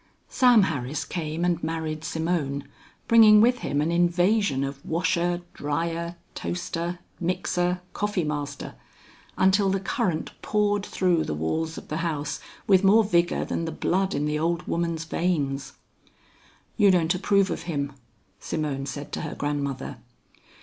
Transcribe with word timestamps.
Sam 0.29 0.63
Harris 0.63 1.05
came 1.05 1.45
and 1.45 1.61
married 1.63 2.03
Simone, 2.03 2.67
bringing 3.07 3.39
with 3.39 3.59
him 3.59 3.81
an 3.81 3.91
invasion 3.91 4.63
of 4.63 4.83
washer, 4.83 5.43
dryer, 5.53 6.15
toaster, 6.33 6.97
mixer, 7.19 7.81
coffeemaster, 7.93 8.73
until 9.37 9.69
the 9.69 9.79
current 9.79 10.31
poured 10.41 10.83
through 10.83 11.23
the 11.25 11.35
walls 11.35 11.77
of 11.77 11.89
the 11.89 11.97
house 11.97 12.39
with 12.65 12.83
more 12.83 13.03
vigor 13.03 13.45
than 13.45 13.65
the 13.65 13.71
blood 13.71 14.15
in 14.15 14.25
the 14.25 14.39
old 14.39 14.63
woman's 14.63 15.03
veins. 15.03 15.73
"You 16.77 16.89
don't 16.89 17.13
approve 17.13 17.51
of 17.51 17.61
him," 17.69 17.93
Simone 18.39 18.87
said 18.87 19.11
to 19.11 19.21
her 19.21 19.35
grandmother. 19.35 19.99